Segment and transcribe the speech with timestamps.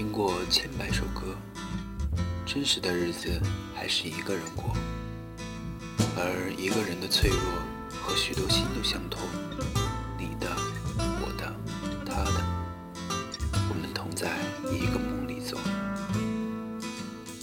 [0.00, 1.36] 听过千百首歌，
[2.46, 3.38] 真实的日子
[3.74, 4.74] 还是一个人过，
[6.16, 7.38] 而一个人的脆弱
[8.02, 9.20] 和许多心都相通，
[10.16, 10.48] 你的、
[10.96, 11.54] 我的、
[12.06, 12.32] 他的，
[13.68, 14.30] 我们同在
[14.72, 15.58] 一个梦里走。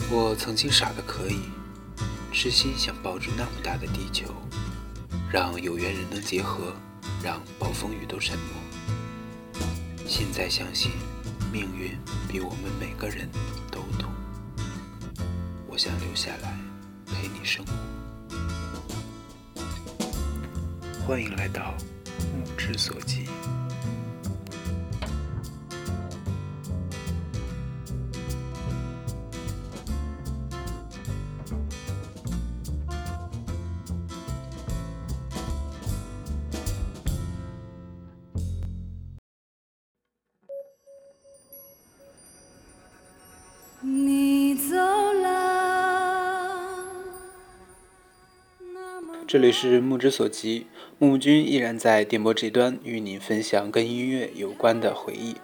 [0.09, 1.41] 我曾经傻的可以，
[2.33, 4.33] 痴心想抱住那么大的地球，
[5.31, 6.73] 让有缘人能结合，
[7.23, 9.61] 让暴风雨都沉默。
[10.07, 10.89] 现在相信。
[11.57, 11.97] 命运
[12.27, 13.27] 比我们每个人
[13.71, 14.11] 都懂，
[15.65, 16.55] 我想留下来
[17.07, 17.73] 陪你生活。
[21.03, 21.73] 欢迎来到
[22.35, 23.25] 目之所及。
[49.27, 55.35] 这里是目之所及，木木君依然在电波这端与您分享跟音乐有关的回忆。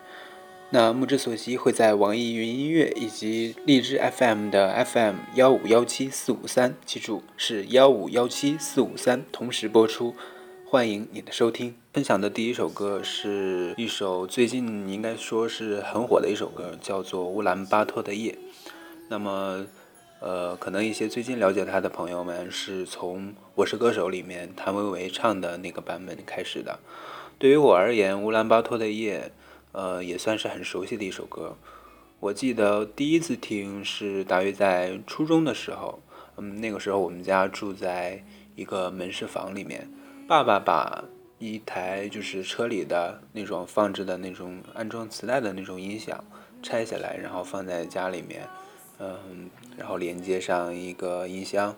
[0.70, 10.16] 那目之所及会在网易云音乐以及荔枝 FM 的 FM 幺五幺七四五三，记住是幺五幺七四五三同时播出，
[10.66, 11.76] 欢迎你的收听。
[11.92, 18.38] 分享的第一首歌是一首最近应该说是很火的一首歌，叫做乌兰巴托的夜。
[19.10, 19.66] 那么。
[20.24, 26.80] 呃，可能一些最近了解他的朋友们是从《我是歌手》里面谭维维唱的那个版本开始的。
[27.38, 29.34] 对于我而言，《乌兰巴托的夜》
[29.78, 31.58] 呃也算是很熟悉的一首歌。
[32.22, 36.00] 我记得第一次听是大约在初中的时候，
[36.38, 38.24] 嗯，那个时候我们家住在
[38.56, 39.90] 一个门市房里面，
[40.26, 41.04] 爸爸把
[41.38, 46.24] 一台就是车里的那种放置的那种安装磁带的那种音响
[46.62, 48.48] 拆下来，然后放在家里面。
[49.00, 51.76] 嗯，然后连接上一个音箱，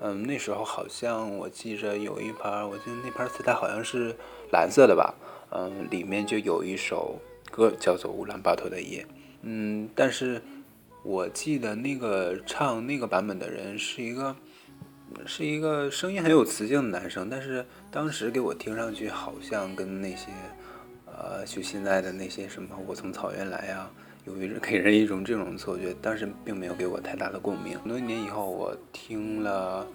[0.00, 4.14] 嗯，那时候好像我记着有一盘，我记得那盘磁带好像是
[4.52, 5.14] 蓝色的吧，
[5.50, 7.18] 嗯，里面就有一首
[7.50, 9.02] 歌叫做《乌兰巴托的夜》，
[9.42, 10.40] 嗯，但是
[11.02, 14.34] 我记得那个唱那个版本的人是一个
[15.26, 20.28] 是一个声音很有磁性的男生，但是当时给我听上去好像跟那些
[21.06, 23.90] 呃，就现在的那些什么我从草原来呀。
[24.24, 27.78] 有一给人一种这种错觉，但是并没有给我太大的共鸣。
[27.78, 29.86] 很多年以后，我听了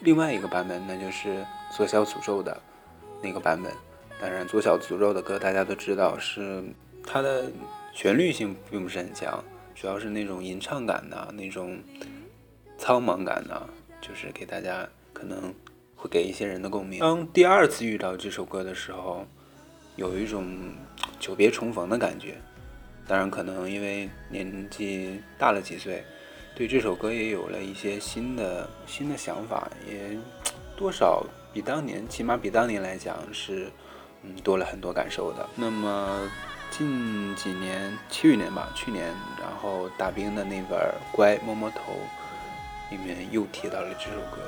[0.00, 2.60] 另外一个版本，那就是左小诅咒的
[3.22, 3.72] 那个版本。
[4.20, 6.62] 当然，左小诅咒的歌大家都知道，是
[7.06, 7.50] 它的
[7.92, 9.42] 旋律性并不是很强，
[9.74, 11.78] 主要是那种吟唱感呐，那种
[12.76, 13.66] 苍茫感呐，
[14.00, 15.54] 就是给大家可能
[15.96, 17.00] 会给一些人的共鸣。
[17.00, 19.26] 当第二次遇到这首歌的时候，
[19.96, 20.46] 有一种
[21.18, 22.36] 久别重逢的感觉。
[23.06, 26.02] 当然，可能因为年纪大了几岁，
[26.54, 30.16] 对这首歌也有了一些新的新的想法，也
[30.74, 31.22] 多少
[31.52, 33.70] 比当年，起码比当年来讲是，
[34.22, 35.46] 嗯，多了很多感受的。
[35.54, 36.30] 那么
[36.70, 39.04] 近几年，去年吧，去年，
[39.38, 40.78] 然后大兵的那本
[41.14, 41.92] 《乖摸摸头》
[42.90, 44.40] 里面又提到了这首歌，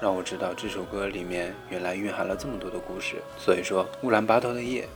[0.00, 3.22] 让我知道这首歌里面原来蕴含了这么多的故事。
[3.38, 4.88] 所以说，乌兰巴托的夜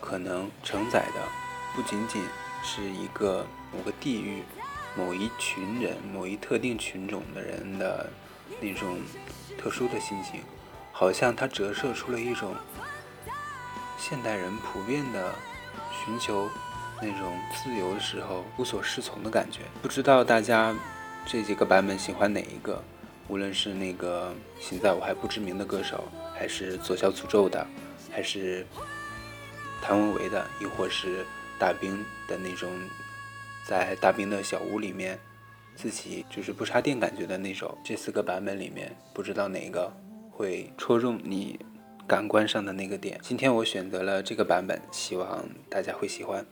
[0.00, 1.45] 可能承载的。
[1.76, 2.22] 不仅仅
[2.64, 4.42] 是一个某个地域、
[4.96, 8.10] 某一群人、某一特定群种的人的
[8.62, 8.98] 那种
[9.58, 10.40] 特殊的心情，
[10.90, 12.54] 好像它折射出了一种
[13.98, 15.34] 现代人普遍的
[15.92, 16.48] 寻求
[17.02, 19.60] 那种自由的时候无所适从的感觉。
[19.82, 20.74] 不知道大家
[21.26, 22.82] 这几个版本喜欢哪一个？
[23.28, 27.66] 无论是那个现在我还不知名的歌手，还是左小诅咒的，
[28.10, 28.66] 还是
[29.82, 31.26] 谭维维的，亦或是。
[31.58, 32.70] 大兵的那种，
[33.66, 35.18] 在大兵的小屋里面，
[35.74, 37.76] 自己就是不插电感觉的那种。
[37.84, 39.92] 这四个版本里面，不知道哪个
[40.30, 41.58] 会戳中你
[42.06, 43.18] 感官上的那个点。
[43.22, 46.44] 今天我选择了这个版本，希望大家会喜欢。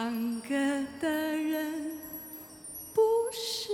[0.00, 0.50] 唱歌
[1.00, 1.98] 的人
[2.94, 3.02] 不
[3.32, 3.72] 是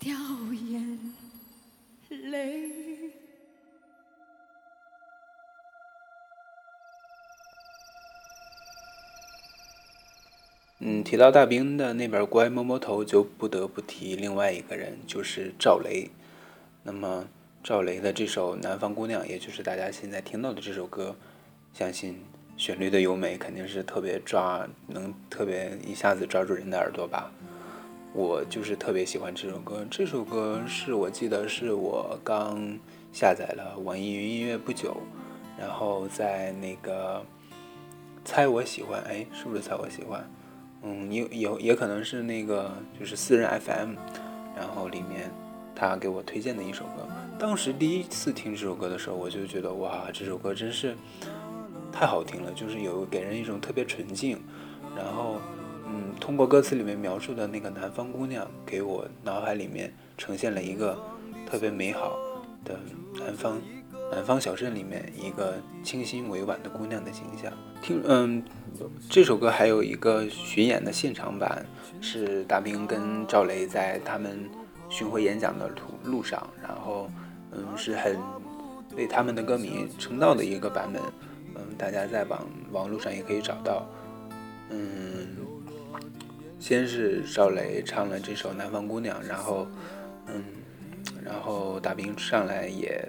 [0.00, 0.12] 掉
[0.52, 1.14] 眼
[2.08, 2.68] 泪。
[10.80, 16.10] 嗯，提到大兵的那本《乖摸摸头》，就不得不提另外一个人，就是赵雷。
[16.82, 17.28] 那么，
[17.62, 21.14] 赵雷的这首《南方姑娘》，也就是大家现在听到的这首歌，
[21.72, 22.24] 相信
[22.58, 27.30] 旋律的优美肯定是特别抓，能特别一下子抓住人的耳朵吧。
[28.12, 29.86] 我就是特别喜欢这首歌。
[29.88, 32.76] 这首歌是我记得是我刚
[33.12, 34.96] 下载了网易云音乐不久，
[35.56, 37.24] 然后在那个
[38.24, 40.28] 猜我喜欢，哎，是不是猜我喜欢？
[40.82, 43.94] 嗯，也有也可能是那个就是私人 FM，
[44.56, 45.30] 然后里面
[45.76, 47.06] 他给我推荐的一首歌。
[47.38, 50.96] 当时第一次听这首歌的时候，我就觉得哇，这首歌真是
[51.98, 54.38] 太好听了，就是有给人一种特别纯净，
[54.96, 55.40] 然后
[55.84, 60.96] 嗯，通过歌词里面描述的那个南方姑娘，给我脑海里面呈现了一个
[61.44, 62.16] 特别美好
[62.64, 62.78] 的
[63.18, 63.60] 南方。
[64.12, 67.52] 南方小镇里面一个清新委婉的姑娘的形象。
[67.82, 68.44] 听，嗯，
[69.10, 71.66] 这首歌还有一个巡演的现场版，
[72.00, 74.48] 是大兵跟赵雷在他们
[74.88, 77.10] 巡回演讲的途路上，然后，
[77.50, 78.16] 嗯，是很
[78.94, 81.02] 被他们的歌迷称道的一个版本。
[81.78, 83.88] 大家在网网络上也可以找到。
[84.70, 85.28] 嗯，
[86.58, 89.66] 先是赵雷唱了这首《南方姑娘》，然后，
[90.26, 90.44] 嗯，
[91.24, 93.08] 然后大兵上来也。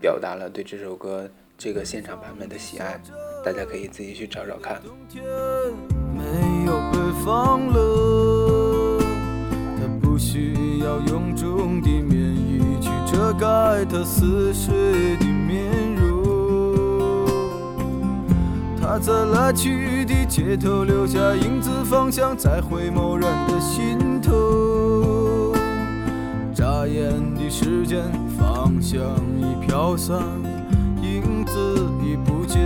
[0.00, 3.00] 表达了对这首歌这个现场版本的喜爱，
[3.44, 4.82] 大家可以自己去找找看。
[5.14, 9.00] 没有北方冷，
[10.00, 15.24] 不需要臃肿的棉衣去遮盖它似水的
[18.98, 25.52] 在来去的街头留下影子，方向在回眸人的心头。
[26.54, 28.02] 眨眼的时间，
[28.38, 29.00] 方向
[29.38, 30.18] 已飘散，
[31.00, 31.52] 影子
[32.04, 32.60] 已不见。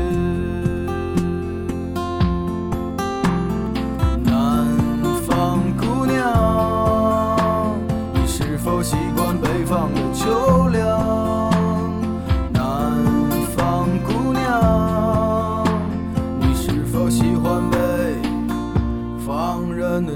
[4.24, 4.66] 南
[5.26, 7.78] 方姑娘，
[8.12, 11.05] 你是否习惯北方的秋凉？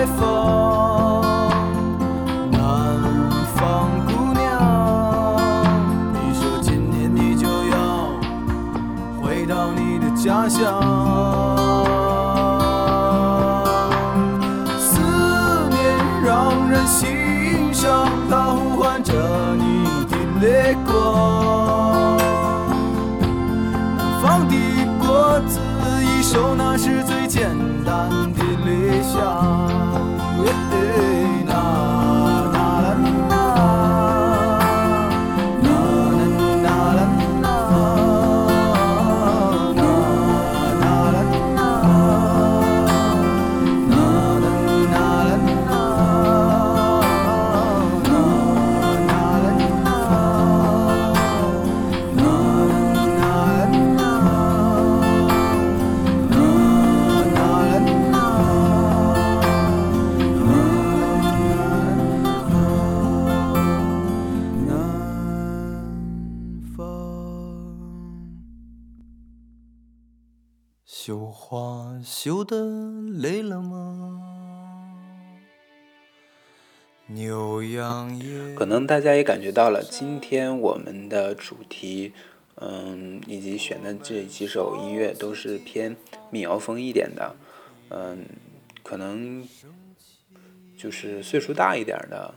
[0.00, 1.20] 北方
[2.50, 2.58] 南
[3.54, 5.36] 方姑娘
[6.14, 8.08] 你说今年你就要
[9.20, 10.80] 回到你的家乡
[14.78, 15.02] 思
[15.68, 19.12] 念让人心伤它呼唤着
[19.54, 22.16] 你的泪光
[23.98, 24.56] 南方的
[24.98, 25.60] 果子
[26.02, 27.02] 已熟那是
[78.86, 82.12] 大家也感觉到了，今天我们的主题，
[82.56, 85.96] 嗯，以及选的这几首音乐都是偏
[86.30, 87.34] 民谣风一点的，
[87.90, 88.24] 嗯，
[88.82, 89.46] 可能
[90.76, 92.34] 就是岁数大一点的，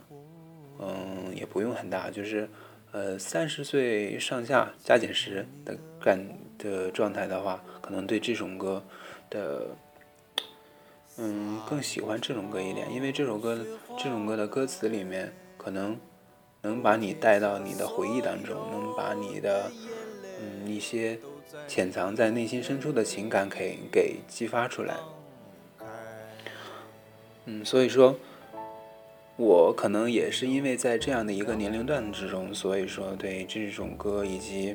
[0.78, 2.48] 嗯，也不用很大，就是
[2.92, 6.18] 呃三十岁上下加减十的感
[6.58, 8.82] 的状态的话，可能对这首歌
[9.30, 9.66] 的。
[11.16, 13.64] 嗯，更喜欢这种歌一点，因为这首歌
[13.96, 15.96] 这种歌的歌词里面，可能
[16.64, 19.70] 能把你带到你的回忆当中，能把你的
[20.40, 21.18] 嗯一些
[21.68, 24.96] 潜藏在内心深处的情感给给激发出来。
[27.44, 28.16] 嗯，所以说，
[29.36, 34.74] 我可能也是因为在这样的一个年龄段之中，所以说对这种歌以及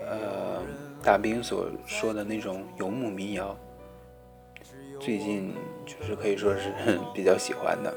[0.00, 0.62] 呃
[1.02, 3.54] 大兵所说的那种游牧民谣。
[4.98, 5.52] 最近
[5.84, 6.72] 就是可以说是
[7.12, 7.94] 比较喜欢的。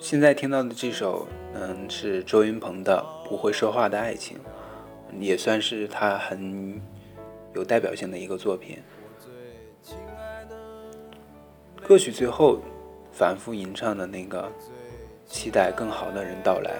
[0.00, 4.38] 现在听到的这首，嗯，是周云鹏的《不会说话的爱情》，
[5.20, 6.80] 也算是他很
[7.54, 8.78] 有代表性的一个作品。
[11.86, 12.60] 歌曲最后
[13.12, 14.50] 反复吟唱的那个
[15.28, 16.72] “期待更好的人到来”，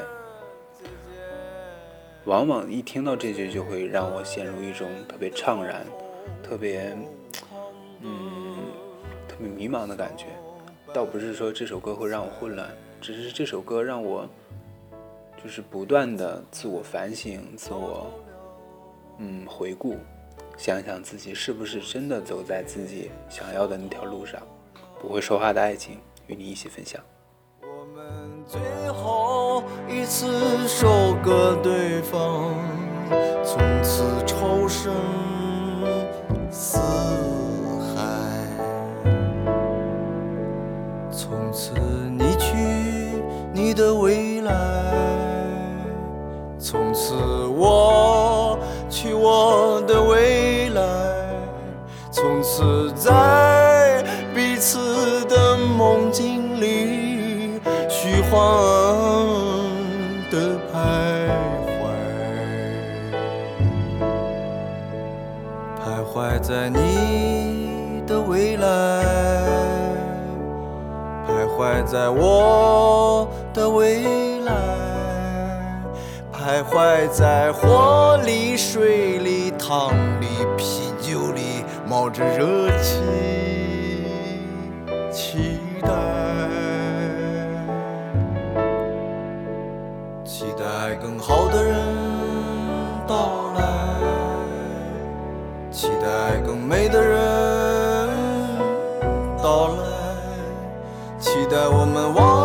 [2.24, 5.84] 往往一听到这句，就会让我陷入一种特别怅然、
[6.42, 6.96] 特别。
[8.02, 8.56] 嗯，
[9.28, 10.24] 特别迷茫的感觉，
[10.92, 12.68] 倒不是说这首歌会让我混乱，
[13.00, 14.28] 只是这首歌让我
[15.42, 18.10] 就是不断的自我反省、自我
[19.18, 19.96] 嗯回顾，
[20.56, 24.42] 想想自己是不是真的走在自己想要的那条路上。
[25.00, 27.00] 不会说话的爱情，与你一起分享。
[27.62, 30.26] 我们最后一次
[30.66, 32.52] 收割对方，
[33.44, 34.02] 从此
[41.52, 41.72] 此
[42.18, 42.54] 你去
[43.52, 43.70] 你。
[43.72, 44.52] 的未来，
[46.58, 47.14] 从此
[47.56, 48.58] 我
[48.90, 50.82] 去我的未来，
[52.10, 54.04] 从此在
[54.34, 56.29] 彼此的梦境
[71.60, 73.28] 徊在我。
[73.52, 74.52] 的未来，
[76.32, 79.90] 徘徊在火里、水里、汤
[80.20, 80.26] 里、
[80.56, 83.00] 啤酒里，冒着热气，
[85.12, 85.88] 期待，
[90.24, 91.76] 期待更好的人
[93.06, 93.62] 到来，
[95.72, 97.49] 期待更美的人
[101.50, 102.39] 在我们忘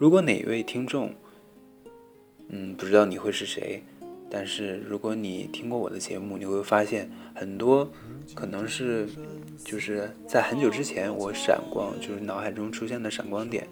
[0.00, 1.12] 如果哪一位听众，
[2.48, 3.82] 嗯，不知道你会是谁，
[4.30, 7.86] 但是如果你听过我的节目，你会发现很多
[8.34, 9.06] 可能是
[9.62, 13.68] 就是在很久之前我闪光，就是脑海中出现的闪光点，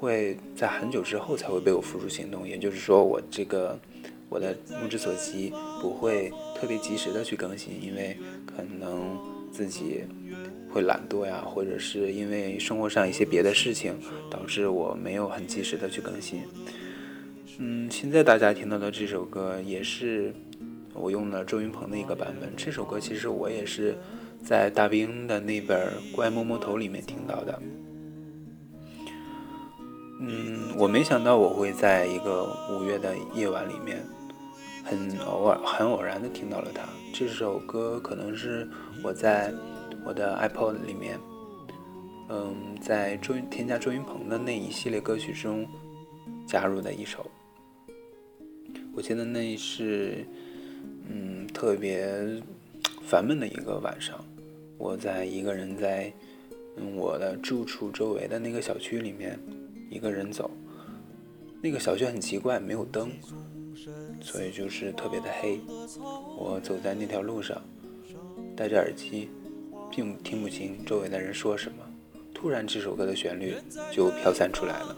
[0.00, 2.44] 会在很久之后才会被我付诸行动。
[2.46, 3.78] 也就是说，我这个
[4.28, 9.16] 我的目之所及不会特别及时的去更新，因为可能
[9.52, 10.02] 自己。
[10.72, 13.94] 会懒惰呀，或者是因为生活上一些别的事情，
[14.30, 16.40] 导致我没有很及时的去更新。
[17.58, 20.32] 嗯，现在大家听到的这首歌也是
[20.94, 22.50] 我用了周云鹏的一个版本。
[22.56, 23.94] 这首歌其实我也是
[24.42, 27.62] 在大兵的那本《怪摸摸头》里面听到的。
[30.20, 34.02] 嗯，我没想到我会在一个五月的夜晚里面，
[34.82, 36.82] 很偶尔、很偶然的听到了它。
[37.12, 38.66] 这首歌可能是
[39.04, 39.52] 我在。
[40.04, 41.18] 我的 iPod 里面，
[42.28, 45.66] 嗯，在周添加周云鹏的那一系列歌曲中
[46.46, 47.30] 加入的一首。
[48.94, 50.26] 我记得那是，
[51.08, 52.42] 嗯，特别
[53.02, 54.22] 烦闷的一个晚上，
[54.76, 56.12] 我在一个人在
[56.76, 59.38] 嗯我的住处周围的那个小区里面
[59.88, 60.50] 一个人走，
[61.62, 63.10] 那个小区很奇怪，没有灯，
[64.20, 65.60] 所以就是特别的黑。
[66.36, 67.62] 我走在那条路上，
[68.56, 69.30] 戴着耳机。
[69.94, 71.84] 并听不清周围的人说什么，
[72.34, 73.54] 突然这首歌的旋律
[73.90, 74.96] 就飘散出来了。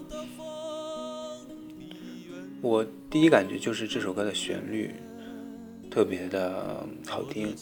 [2.62, 4.92] 我第一感觉就是这首歌的旋律
[5.90, 7.54] 特别的好听，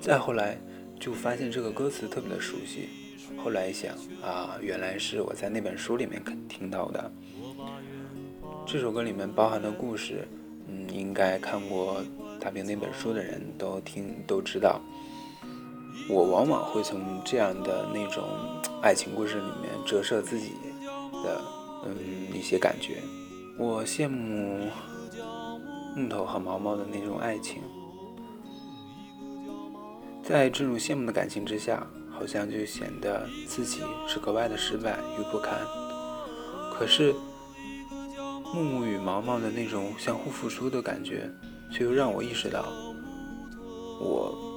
[0.00, 0.58] 再后来
[0.98, 2.88] 就发现这个歌词特别的熟悉。
[3.36, 7.12] 后来一想啊，原来是我在那本书里面听到的。
[8.66, 10.26] 这首歌里面包含的故事，
[10.66, 12.02] 嗯，应该看过
[12.40, 14.80] 大兵那本书的人都听都知道。
[16.08, 18.24] 我往往会从这样的那种
[18.82, 20.52] 爱情故事里面折射自己
[21.24, 21.40] 的
[21.84, 21.96] 嗯
[22.34, 23.02] 一些感觉。
[23.58, 24.68] 我羡慕
[25.96, 27.60] 木头和毛毛的那种爱情，
[30.22, 35.58] 在这种羡慕的感情之下，好像就显得自己是格外的失败与不堪。
[36.72, 37.14] 可是
[38.54, 41.30] 木木与毛毛的那种相互付出的感觉，
[41.70, 42.64] 却又让我意识到
[44.00, 44.47] 我。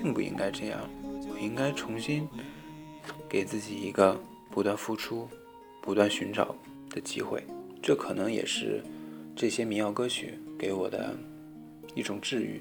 [0.00, 0.78] 并不应该这样，
[1.28, 2.28] 我应该重新
[3.28, 4.16] 给自己一个
[4.48, 5.28] 不断付出、
[5.82, 6.54] 不断寻找
[6.88, 7.42] 的机会。
[7.82, 8.80] 这可能也是
[9.34, 11.18] 这些民谣歌曲给我的
[11.96, 12.60] 一种治愈，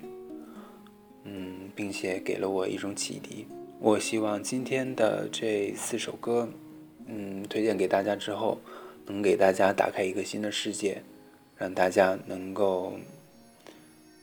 [1.26, 3.46] 嗯，并且给了我一种启迪。
[3.80, 6.50] 我希望今天的这四首歌，
[7.06, 8.60] 嗯，推荐给大家之后，
[9.06, 11.04] 能给大家打开一个新的世界，
[11.56, 12.94] 让大家能够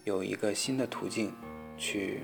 [0.03, 1.31] 有一个新的途径
[1.79, 2.19] 去。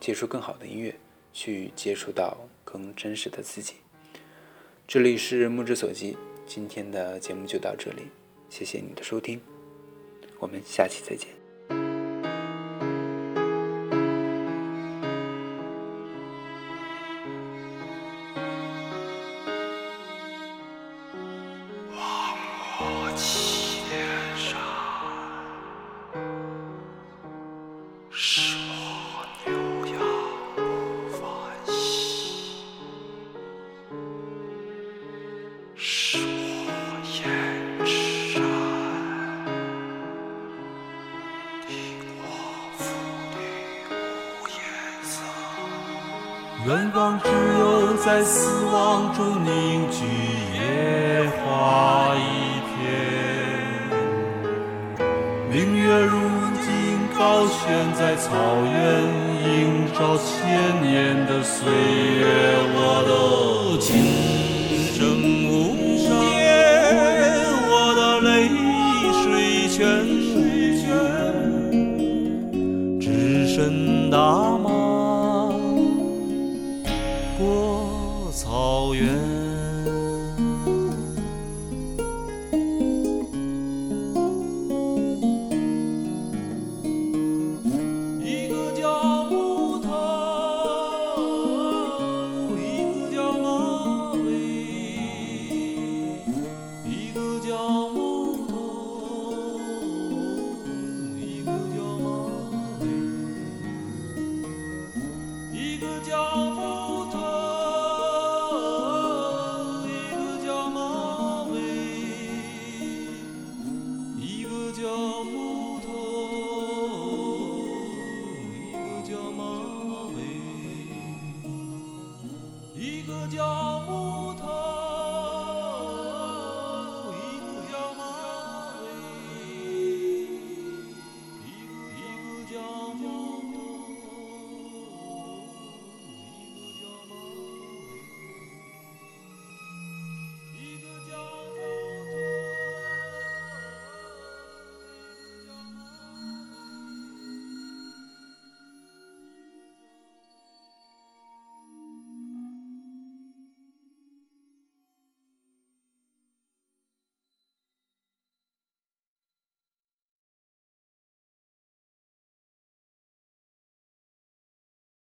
[0.00, 0.94] 接触更好的音乐，
[1.32, 3.74] 去接触到更真实的自己。
[4.86, 8.02] 这里是目之所及，今天的节目就到这里，
[8.48, 9.40] 谢谢你的收听，
[10.38, 11.37] 我们下期再见。
[46.66, 47.28] 愿望只
[47.58, 50.04] 有在死亡中凝聚
[50.54, 52.18] 野花一
[52.64, 52.72] 片，
[55.50, 56.18] 明月如
[56.62, 56.66] 今
[57.18, 58.32] 高悬在草
[58.64, 58.74] 原，
[59.44, 62.24] 映照千年的岁月，
[62.74, 63.10] 我的
[63.78, 63.88] 今
[64.94, 65.37] 生。